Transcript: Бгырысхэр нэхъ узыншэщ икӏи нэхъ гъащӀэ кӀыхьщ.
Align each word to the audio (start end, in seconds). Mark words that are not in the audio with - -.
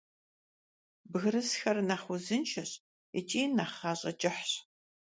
Бгырысхэр 1.11 1.77
нэхъ 1.87 2.07
узыншэщ 2.13 2.71
икӏи 3.19 3.43
нэхъ 3.55 3.73
гъащӀэ 3.79 4.11
кӀыхьщ. 4.19 4.51